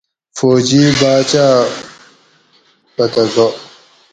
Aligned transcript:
فوجی 0.37 0.83
باۤچاۤ 0.99 1.57
پتہ 2.95 3.23
گا 3.33 3.47